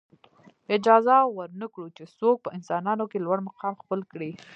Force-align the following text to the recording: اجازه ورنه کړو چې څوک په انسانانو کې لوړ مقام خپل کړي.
اجازه 0.75 1.15
ورنه 1.37 1.67
کړو 1.73 1.87
چې 1.97 2.03
څوک 2.19 2.35
په 2.41 2.49
انسانانو 2.57 3.05
کې 3.11 3.23
لوړ 3.25 3.37
مقام 3.47 3.73
خپل 3.81 3.99
کړي. 4.11 4.31